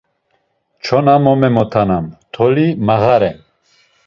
Çona 0.83 1.15
mo 1.23 1.33
memotanam, 1.41 2.05
toli 2.33 2.67
mağaren. 2.85 3.37